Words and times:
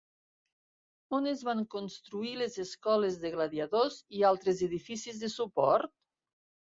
On 1.17 1.27
es 1.31 1.43
van 1.49 1.61
construir 1.75 2.33
les 2.39 2.57
escoles 2.65 3.19
de 3.25 3.33
gladiadors 3.35 3.99
i 4.21 4.25
altres 4.31 4.65
edificis 4.69 5.21
de 5.27 5.31
suport? 5.39 5.97